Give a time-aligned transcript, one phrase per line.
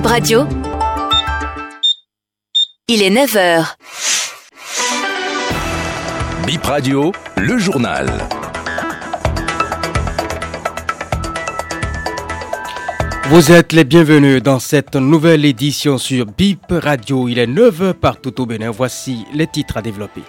[0.00, 0.46] Bip Radio.
[2.88, 3.74] Il est 9h.
[6.46, 8.08] Bip Radio, le journal.
[13.28, 17.28] Vous êtes les bienvenus dans cette nouvelle édition sur Bip Radio.
[17.28, 18.70] Il est 9h partout au Bénin.
[18.70, 20.22] Voici les titres à développer.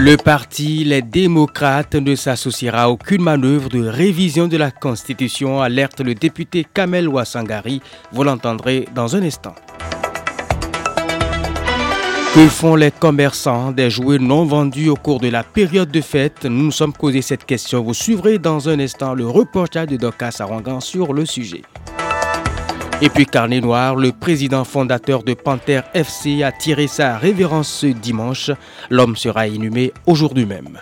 [0.00, 6.00] Le parti Les démocrates ne s'associera à aucune manœuvre de révision de la Constitution, alerte
[6.02, 7.82] le député Kamel Ouassangari.
[8.12, 9.56] Vous l'entendrez dans un instant.
[12.32, 16.44] Que font les commerçants des jouets non vendus au cours de la période de fête?
[16.44, 17.82] Nous nous sommes posé cette question.
[17.82, 21.62] Vous suivrez dans un instant le reportage de Doka Sarangan sur le sujet.
[23.00, 27.86] Et puis Carnet Noir, le président fondateur de Panther FC a tiré sa révérence ce
[27.86, 28.50] dimanche.
[28.90, 30.80] L'homme sera inhumé aujourd'hui même.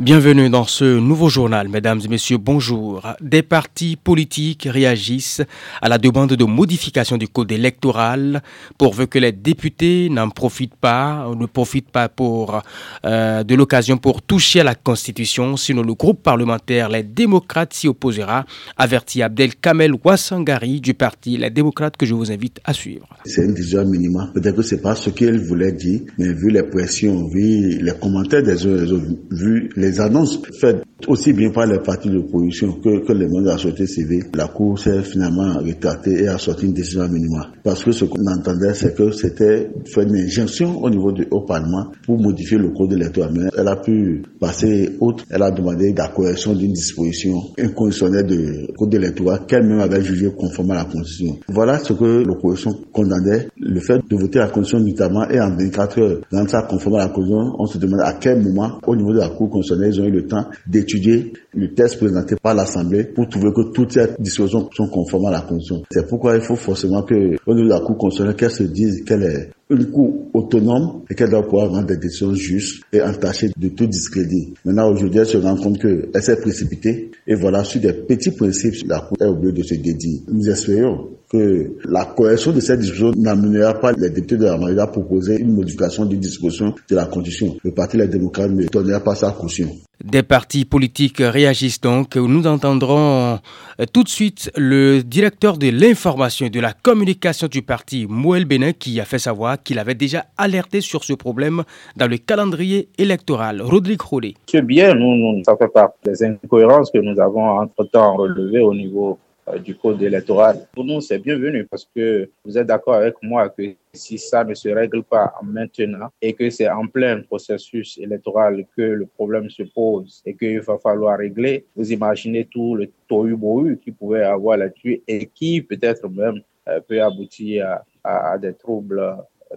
[0.00, 3.06] Bienvenue dans ce nouveau journal, mesdames et messieurs, bonjour.
[3.20, 5.42] Des partis politiques réagissent
[5.82, 8.42] à la demande de modification du code électoral
[8.78, 12.62] pourvu que les députés n'en profitent pas, ne profitent pas pour,
[13.04, 17.86] euh, de l'occasion pour toucher à la Constitution, sinon le groupe parlementaire Les démocrates s'y
[17.86, 18.46] opposera,
[18.78, 23.06] avertit Abdel Kamel Ouassangari du parti Les démocrates que je vous invite à suivre.
[23.26, 24.30] C'est une décision minimum.
[24.32, 28.42] Peut-être que c'est pas ce qu'elle voulait dire, mais vu les pressions, vu les commentaires
[28.42, 28.86] des uns
[29.30, 33.42] vu les les annonces faites aussi bien par les partis d'opposition que, que les membres
[33.42, 37.48] de la société civile, la Cour s'est finalement rétractée et a sorti une décision minimale.
[37.64, 41.40] Parce que ce qu'on entendait, c'est que c'était faire une injonction au niveau du Haut
[41.42, 43.32] Parlement pour modifier le code électoral.
[43.34, 45.24] Mais elle a pu passer outre.
[45.30, 50.72] Elle a demandé la correction d'une disposition inconditionnelle du code électoral qu'elle-même avait jugé conforme
[50.72, 51.38] à la Constitution.
[51.48, 53.48] Voilà ce que l'opposition condamnait.
[53.62, 57.00] Le fait de voter la Constitution notamment et en 24 heures, dans ça conforme à
[57.00, 60.00] la Constitution, on se demande à quel moment, au niveau de la Cour constitutionnelle, ils
[60.00, 64.06] ont eu le temps d'étudier le test présenté par l'Assemblée pour trouver que toutes ces
[64.18, 65.82] dispositions sont conformes à la Constitution.
[65.90, 67.14] C'est pourquoi il faut forcément que,
[67.46, 71.14] au niveau de la Cour constitutionnelle, qu'elle se dise qu'elle est une cour autonome et
[71.14, 74.54] qu'elle doit pouvoir rendre des décisions justes et entachées de tout discrédit.
[74.64, 78.74] Maintenant, aujourd'hui, elle se rend compte qu'elle s'est précipitée et voilà, sur des petits principes,
[78.86, 80.22] la cour est obligée de se dédier.
[80.28, 84.80] Nous espérons que la correction de cette disposition n'amènera pas les députés de la majorité
[84.80, 87.56] à proposer une modification d'une disposition de la Constitution.
[87.62, 89.68] Le Parti des démocrates ne donnera pas sa caution.
[90.04, 92.16] Des partis politiques réagissent donc.
[92.16, 93.38] Nous entendrons
[93.78, 98.46] euh, tout de suite le directeur de l'information et de la communication du parti, Mouel
[98.46, 101.64] Benin, qui a fait savoir qu'il avait déjà alerté sur ce problème
[101.96, 103.60] dans le calendrier électoral.
[103.60, 104.34] Rodrigue Rodé.
[104.46, 108.74] C'est bien, nous, nous, ça fait partie des incohérences que nous avons entre-temps relevées au
[108.74, 109.18] niveau
[109.62, 110.68] du code électoral.
[110.72, 114.54] Pour nous, c'est bienvenu parce que vous êtes d'accord avec moi que si ça ne
[114.54, 119.62] se règle pas maintenant et que c'est en plein processus électoral que le problème se
[119.62, 125.02] pose et qu'il va falloir régler, vous imaginez tout le tohu-bohu qui pouvait avoir là-dessus
[125.08, 129.02] et qui peut-être même euh, peut aboutir à, à des troubles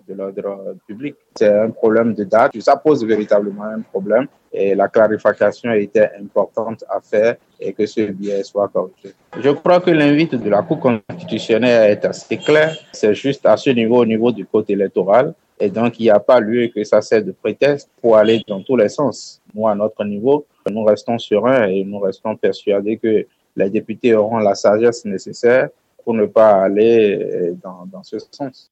[0.07, 1.15] de l'ordre public.
[1.35, 2.59] C'est un problème de date.
[2.59, 8.01] Ça pose véritablement un problème et la clarification était importante à faire et que ce
[8.11, 9.13] biais soit corrigé.
[9.39, 12.75] Je crois que l'invite de la Cour constitutionnelle est assez clair.
[12.91, 15.33] C'est juste à ce niveau, au niveau du code électoral.
[15.59, 18.61] Et donc, il n'y a pas lieu que ça serve de prétexte pour aller dans
[18.61, 19.41] tous les sens.
[19.53, 23.25] Nous, à notre niveau, nous restons sereins et nous restons persuadés que
[23.55, 25.69] les députés auront la sagesse nécessaire
[26.03, 28.71] pour ne pas aller dans, dans ce sens.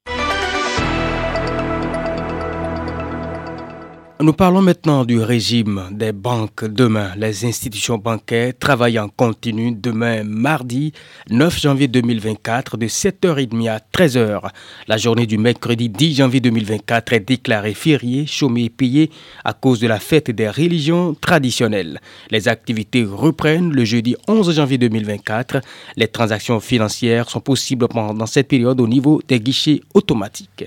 [4.21, 7.09] Nous parlons maintenant du régime des banques demain.
[7.17, 10.93] Les institutions bancaires travaillent en continu demain mardi
[11.31, 14.51] 9 janvier 2024 de 7h30 à 13h.
[14.87, 19.09] La journée du mercredi 10 janvier 2024 est déclarée fériée, chômée et payée
[19.43, 21.99] à cause de la fête des religions traditionnelles.
[22.29, 25.61] Les activités reprennent le jeudi 11 janvier 2024.
[25.95, 30.65] Les transactions financières sont possibles pendant cette période au niveau des guichets automatiques.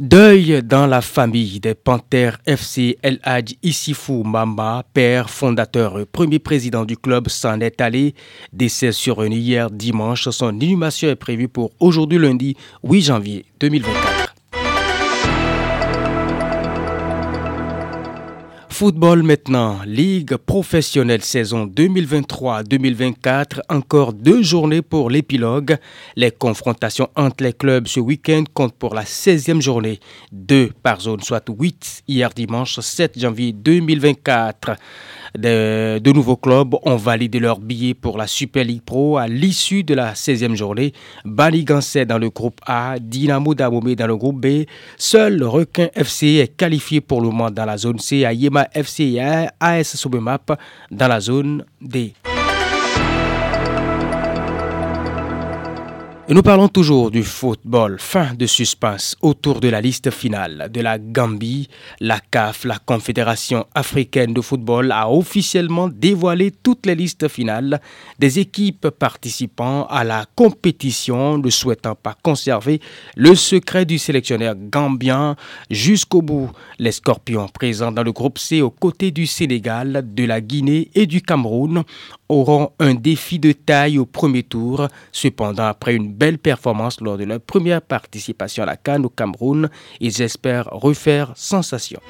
[0.00, 6.86] Deuil dans la famille des Panthères FC El Hadj Issifou Mamba, père fondateur, premier président
[6.86, 8.14] du club, s'en est allé.
[8.50, 10.26] Décès survenu hier dimanche.
[10.30, 14.29] Son inhumation est prévue pour aujourd'hui lundi 8 janvier 2024.
[18.80, 25.76] Football maintenant, Ligue professionnelle saison 2023-2024, encore deux journées pour l'épilogue.
[26.16, 30.00] Les confrontations entre les clubs ce week-end comptent pour la 16e journée,
[30.32, 34.76] deux par zone, soit 8 hier dimanche 7 janvier 2024.
[35.38, 39.94] De, nouveaux clubs ont validé leur billet pour la Super League Pro à l'issue de
[39.94, 40.92] la 16e journée.
[41.24, 44.64] Baligancet dans le groupe A, Dynamo Damomé dans le groupe B.
[44.96, 49.16] Seul Requin FC est qualifié pour le moment dans la zone C à Yema FC
[49.18, 50.58] et AS Soubemap
[50.90, 52.14] dans la zone D.
[56.32, 57.96] nous parlons toujours du football.
[57.98, 61.68] Fin de suspense autour de la liste finale de la Gambie.
[61.98, 67.80] La CAF, la Confédération africaine de football, a officiellement dévoilé toutes les listes finales
[68.20, 72.80] des équipes participant à la compétition, ne souhaitant pas conserver
[73.16, 75.34] le secret du sélectionneur gambien
[75.68, 76.52] jusqu'au bout.
[76.78, 81.06] Les Scorpions présents dans le groupe C aux côtés du Sénégal, de la Guinée et
[81.06, 81.82] du Cameroun
[82.30, 84.88] auront un défi de taille au premier tour.
[85.12, 89.68] Cependant, après une belle performance lors de leur première participation à la Cannes au Cameroun.
[90.00, 92.00] Ils espèrent refaire sensation.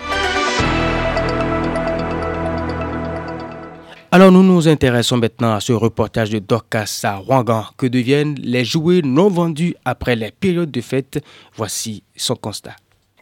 [4.13, 7.75] Alors nous nous intéressons maintenant à ce reportage de Dorcas à.
[7.77, 11.25] Que deviennent les jouets non vendus après les périodes de fête?
[11.55, 12.75] Voici son constat.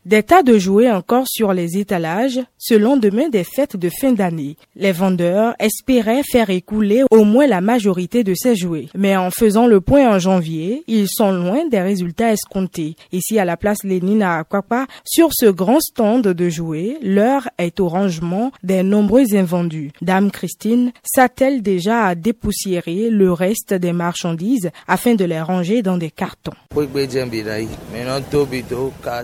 [0.08, 4.56] Des tas de jouets encore sur les étalages ce lendemain des fêtes de fin d'année.
[4.75, 8.87] Les vendeurs espéraient faire écouler au moins la majorité de ces jouets.
[8.96, 12.96] Mais en faisant le point en janvier, ils sont loin des résultats escomptés.
[13.12, 17.78] Ici à la place Lénine à Akwapa, sur ce grand stand de jouets, l'heure est
[17.78, 19.90] au rangement des nombreux invendus.
[20.00, 25.99] Dame Christine s'attelle déjà à dépoussiérer le reste des marchandises afin de les ranger dans
[25.99, 26.52] des cartons.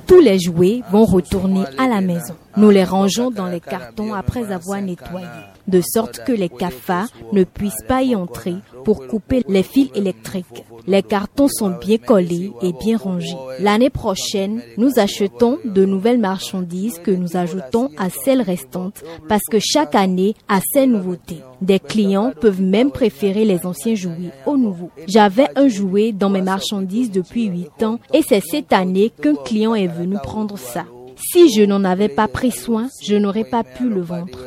[0.07, 2.35] Tous les jouets vont retourner à la maison.
[2.57, 5.27] Nous les rangeons dans les cartons après avoir nettoyé,
[5.69, 10.65] de sorte que les cafards ne puissent pas y entrer pour couper les fils électriques.
[10.87, 13.37] Les cartons sont bien collés et bien rangés.
[13.59, 19.59] L'année prochaine, nous achetons de nouvelles marchandises que nous ajoutons à celles restantes parce que
[19.59, 21.41] chaque année a ses nouveautés.
[21.63, 24.91] Des clients peuvent même préférer les anciens jouets aux nouveaux.
[25.09, 29.75] J'avais un jouet dans mes marchandises depuis 8 ans et c'est cette année qu'un client
[29.75, 30.85] est venu prendre ça.
[31.17, 34.39] Si je n'en avais pas pris soin, je n'aurais pas pu le vendre.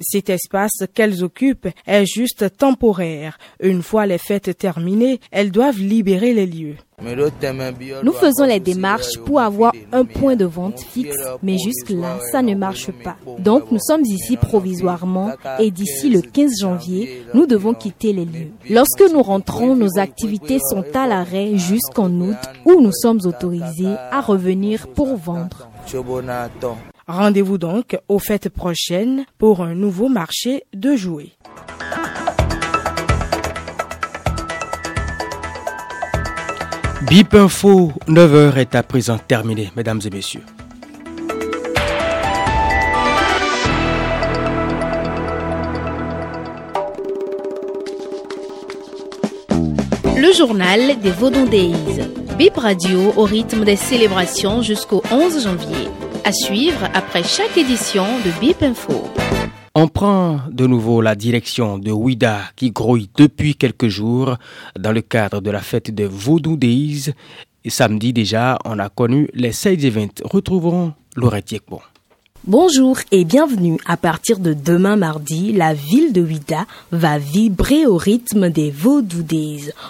[0.00, 3.38] Cet espace qu'elles occupent est juste temporaire.
[3.60, 6.76] Une fois les fêtes terminées, elles doivent libérer les lieux.
[7.00, 12.54] Nous faisons les démarches pour avoir un point de vente fixe, mais jusque-là, ça ne
[12.54, 13.16] marche pas.
[13.38, 18.50] Donc, nous sommes ici provisoirement et d'ici le 15 janvier, nous devons quitter les lieux.
[18.70, 24.20] Lorsque nous rentrons, nos activités sont à l'arrêt jusqu'en août où nous sommes autorisés à
[24.20, 25.68] revenir pour vendre.
[27.06, 31.32] Rendez-vous donc aux fêtes prochaines pour un nouveau marché de jouets.
[37.08, 40.42] Bip Info, 9h est à présent terminé, mesdames et messieurs.
[50.16, 51.74] Le journal des Vaudon Days.
[52.38, 55.88] Bip Radio au rythme des célébrations jusqu'au 11 janvier.
[56.24, 59.08] À suivre après chaque édition de BIP Info.
[59.74, 64.36] On prend de nouveau la direction de Ouida qui grouille depuis quelques jours
[64.78, 67.12] dans le cadre de la fête de Voodoo Days.
[67.64, 70.22] Et samedi déjà, on a connu les Side Events.
[70.24, 71.82] Retrouvons Laurette Yekbo.
[72.48, 73.78] Bonjour et bienvenue.
[73.86, 79.24] À partir de demain mardi, la ville de Ouida va vibrer au rythme des Vaudou.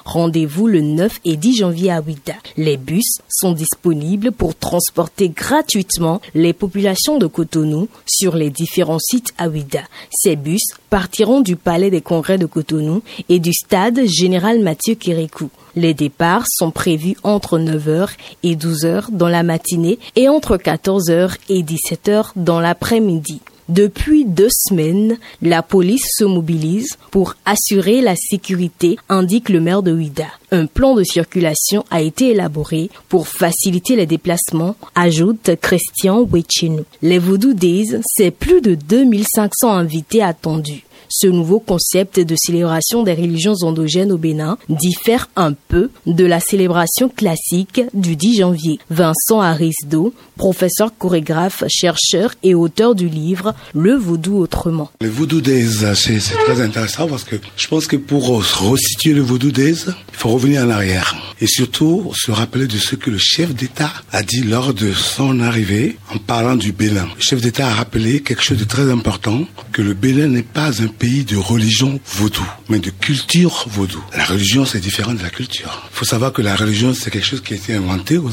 [0.04, 2.34] Rendez-vous le 9 et 10 janvier à Ouida.
[2.58, 9.32] Les bus sont disponibles pour transporter gratuitement les populations de Cotonou sur les différents sites
[9.38, 9.84] à Ouida.
[10.10, 15.48] Ces bus partiront du Palais des Congrès de Cotonou et du stade Général Mathieu Kérékou.
[15.76, 18.10] Les départs sont prévus entre 9h
[18.42, 23.40] et 12h dans la matinée et entre 14h et 17h dans l'après-midi.
[23.68, 29.92] Depuis deux semaines, la police se mobilise pour assurer la sécurité, indique le maire de
[29.92, 30.26] Ouida.
[30.50, 36.84] Un plan de circulation a été élaboré pour faciliter les déplacements, ajoute Christian Wechino.
[37.00, 40.84] Les Voodoo Days, c'est plus de 2500 invités attendus.
[41.14, 46.40] Ce nouveau concept de célébration des religions endogènes au Bénin diffère un peu de la
[46.40, 48.78] célébration classique du 10 janvier.
[48.88, 54.90] Vincent Arisdo, professeur chorégraphe, chercheur et auteur du livre Le Vaudou autrement.
[55.02, 59.50] Le Vaudou Days, c'est très intéressant parce que je pense que pour resituer le Vaudou
[59.50, 63.54] Days, il faut revenir en arrière et surtout se rappeler de ce que le chef
[63.54, 67.06] d'État a dit lors de son arrivée en parlant du Bénin.
[67.16, 70.80] Le chef d'État a rappelé quelque chose de très important, que le Bénin n'est pas
[70.82, 74.00] un pays de religion vaudou, mais de culture vaudou.
[74.16, 75.82] La religion, c'est différent de la culture.
[75.92, 78.30] Il faut savoir que la religion, c'est quelque chose qui a été inventé aux,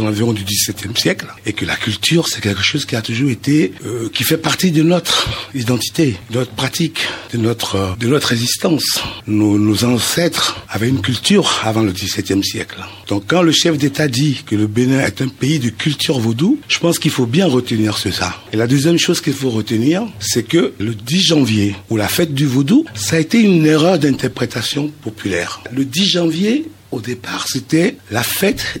[0.00, 3.72] environs du XVIIe siècle et que la culture, c'est quelque chose qui a toujours été,
[3.84, 8.32] euh, qui fait partie de notre identité, de notre pratique, de notre, euh, de notre
[8.32, 9.00] existence.
[9.28, 12.84] Nos, nos ancêtres avaient une culture avant le XVIIe siècle.
[13.06, 16.58] Donc quand le chef d'État dit que le Bénin est un pays de culture vaudou,
[16.66, 18.34] je pense qu'il faut bien retenir ce ça.
[18.52, 22.34] Et la deuxième chose qu'il faut retenir, c'est que le 10 janvier, ou la fête
[22.34, 25.62] du vaudou, ça a été une erreur d'interprétation populaire.
[25.72, 28.80] Le 10 janvier, au départ, c'était la fête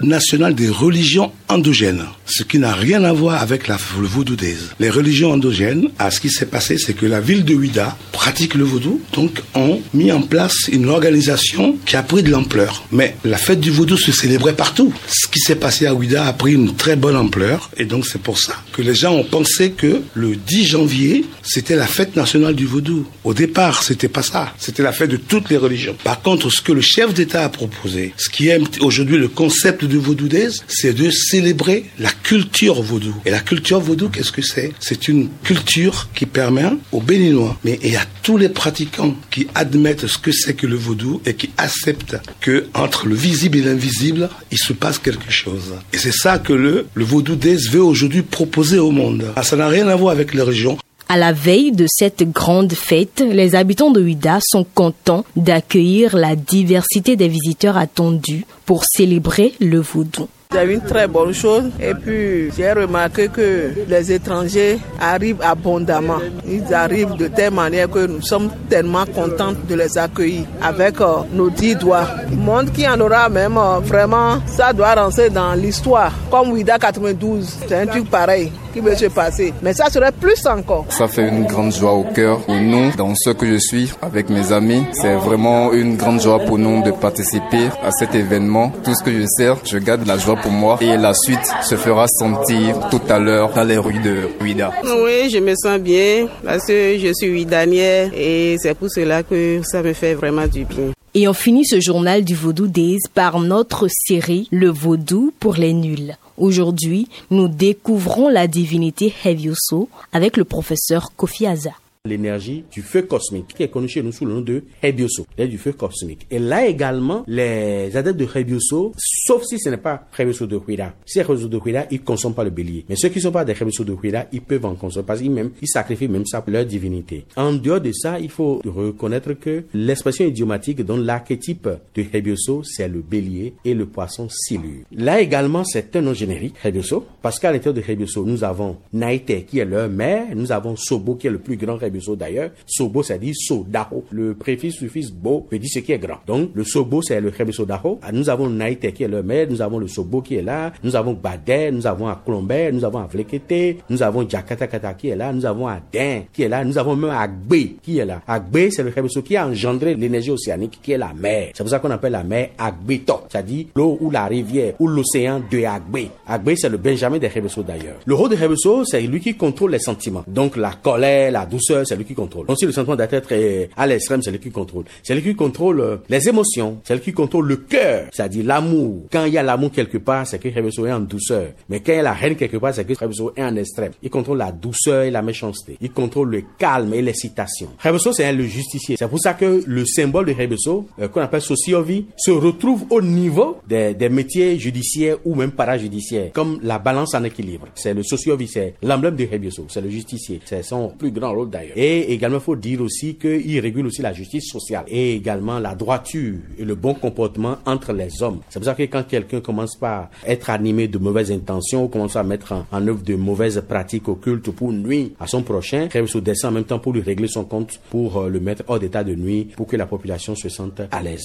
[0.00, 3.74] nationale des religions endogènes, ce qui n'a rien à voir avec le
[4.06, 4.36] vaudou.
[4.78, 8.54] Les religions endogènes, à ce qui s'est passé, c'est que la ville de Ouida pratique
[8.54, 12.84] le vaudou, donc ont mis en place une organisation qui a pris de l'ampleur.
[12.92, 14.94] Mais la fête du vaudou se célébrait partout.
[15.08, 18.22] Ce qui s'est passé à Ouida a pris une très bonne ampleur, et donc c'est
[18.22, 22.54] pour ça que les gens ont pensé que le 10 janvier, c'était la fête nationale
[22.54, 23.06] du vaudou.
[23.24, 24.54] Au départ, c'était pas ça.
[24.58, 25.96] C'était la fête de toutes les religions.
[26.04, 29.84] Par contre, ce que le chef d'État a proposé, ce qui est aujourd'hui le concept
[29.84, 30.28] de vaudou
[30.68, 33.14] c'est de célébrer la culture vaudou.
[33.24, 34.72] Et la culture vaudou, qu'est-ce que c'est?
[34.80, 40.06] C'est une culture qui permet aux Béninois, mais et à tous les pratiquants qui admettent
[40.06, 44.28] ce que c'est que le vaudou et qui acceptent que entre le visible et l'invisible,
[44.50, 45.74] il se passe quelque chose.
[45.92, 47.36] Et c'est ça que le, le vaudou
[47.70, 49.32] veut aujourd'hui proposer au monde.
[49.36, 50.78] Ah, ça n'a rien à voir avec les régions.
[51.12, 56.36] À la veille de cette grande fête, les habitants de Huida sont contents d'accueillir la
[56.36, 60.28] diversité des visiteurs attendus pour célébrer le vaudou.
[60.52, 61.70] C'est une très bonne chose.
[61.80, 66.18] Et puis, j'ai remarqué que les étrangers arrivent abondamment.
[66.44, 71.18] Ils arrivent de telle manière que nous sommes tellement contents de les accueillir avec euh,
[71.32, 72.08] nos dix doigts.
[72.32, 76.12] Monde qui en aura même, euh, vraiment, ça doit rentrer dans l'histoire.
[76.32, 79.52] Comme Ouida 92, c'est un truc pareil qui veut se passer.
[79.62, 80.86] Mais ça serait plus encore.
[80.88, 84.28] Ça fait une grande joie au cœur pour nous, dans ce que je suis avec
[84.30, 84.84] mes amis.
[84.92, 88.72] C'est vraiment une grande joie pour nous de participer à cet événement.
[88.84, 91.76] Tout ce que je sais, je garde la joie pour moi et la suite se
[91.76, 94.72] fera sentir tout à l'heure dans les rues de Ouida.
[94.84, 99.60] Oui, je me sens bien parce que je suis Ouidanière et c'est pour cela que
[99.64, 100.92] ça me fait vraiment du bien.
[101.14, 105.72] Et on finit ce journal du Vaudou Days par notre série Le Vaudou pour les
[105.72, 106.16] nuls.
[106.38, 111.72] Aujourd'hui, nous découvrons la divinité Hevioso avec le professeur Kofi Aza
[112.06, 115.58] l'énergie du feu cosmique, qui est connu chez nous sous le nom de Hebioso, du
[115.58, 116.26] feu cosmique.
[116.30, 120.94] Et là également, les adeptes de Hebioso, sauf si ce n'est pas Hebioso de Huida.
[121.04, 122.86] Si Hebioso de Huida, ils ne consomment pas le bélier.
[122.88, 125.20] Mais ceux qui ne sont pas des Hebioso de Huida, ils peuvent en consommer parce
[125.20, 127.26] qu'ils même, ils sacrifient même ça pour leur divinité.
[127.36, 132.88] En dehors de ça, il faut reconnaître que l'expression idiomatique dont l'archétype de Hebioso, c'est
[132.88, 134.84] le bélier et le poisson silure.
[134.90, 139.44] Là également, c'est un nom générique, Hebioso, parce qu'à l'intérieur de Hebioso, nous avons Naïte
[139.44, 141.76] qui est leur mère, nous avons Sobo qui est le plus grand
[142.16, 142.50] d'ailleurs.
[142.66, 144.04] Sobo, ça dit Sodaho.
[144.10, 146.18] Le préfixe suffixe bo veut dire ce qui est grand.
[146.26, 147.98] Donc, le Sobo, c'est le Rebeso Daho.
[148.02, 150.72] Ah, nous avons Naïte qui est le maire, nous avons le Sobo qui est là,
[150.82, 155.32] nous avons Badé, nous avons Aklombe, nous avons Avlekete, nous avons Kata qui est là,
[155.32, 158.22] nous avons Adin qui est là, nous avons même Agbe qui est là.
[158.26, 161.50] Agbe, c'est le Rebeso qui a engendré l'énergie océanique qui est la mer.
[161.54, 163.20] C'est pour ça qu'on appelle la mer Agbeto.
[163.28, 166.08] C'est-à-dire l'eau ou la rivière ou l'océan de Agbe.
[166.26, 167.98] Agbe, c'est le Benjamin des Rebeso d'ailleurs.
[168.04, 170.24] Le rôle de Rebeso, c'est lui qui contrôle les sentiments.
[170.26, 172.46] Donc, la colère, la douceur, c'est lui qui contrôle.
[172.46, 173.32] Donc si le sentiment d'être
[173.76, 174.84] à l'extrême, c'est lui qui contrôle.
[175.02, 179.06] C'est lui qui contrôle euh, les émotions, c'est lui qui contrôle le cœur, c'est-à-dire l'amour.
[179.10, 181.48] Quand il y a l'amour quelque part, c'est que Rebeso est en douceur.
[181.68, 183.92] Mais quand il y a la haine quelque part, c'est que Rebeso est en extrême.
[184.02, 185.76] Il contrôle la douceur et la méchanceté.
[185.80, 187.68] Il contrôle le calme et l'excitation.
[187.82, 188.96] Rebeso, c'est le justicier.
[188.98, 193.02] C'est pour ça que le symbole de Rebeso, euh, qu'on appelle sociovi, se retrouve au
[193.02, 197.68] niveau des, des métiers judiciaires ou même parajudiciaires, comme la balance en équilibre.
[197.74, 200.40] C'est le sociovi, c'est l'emblème de Rebeso, c'est le justicier.
[200.44, 201.69] C'est son plus grand rôle d'ailleurs.
[201.76, 205.74] Et également, il faut dire aussi qu'il régule aussi la justice sociale et également la
[205.74, 208.40] droiture et le bon comportement entre les hommes.
[208.48, 212.16] C'est pour ça que quand quelqu'un commence par être animé de mauvaises intentions ou commence
[212.16, 216.50] à mettre en, œuvre de mauvaises pratiques occultes pour nuire à son prochain, se descend
[216.50, 219.14] en même temps pour lui régler son compte, pour euh, le mettre hors d'état de
[219.14, 221.24] nuit, pour que la population se sente à l'aise.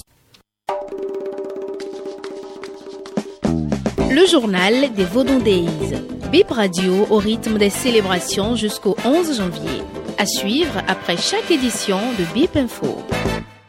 [4.09, 5.95] Le journal des Vaudon Days.
[6.31, 10.04] Bip Radio au rythme des célébrations jusqu'au 11 janvier.
[10.17, 13.03] À suivre après chaque édition de BIP Info.